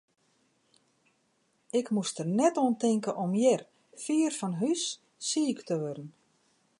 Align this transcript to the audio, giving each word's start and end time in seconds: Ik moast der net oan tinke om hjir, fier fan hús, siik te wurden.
Ik 1.79 1.87
moast 1.93 2.15
der 2.17 2.27
net 2.41 2.55
oan 2.63 2.75
tinke 2.81 3.11
om 3.23 3.31
hjir, 3.39 3.61
fier 4.03 4.31
fan 4.39 4.53
hús, 4.61 4.83
siik 5.27 5.59
te 5.67 5.75
wurden. 5.81 6.09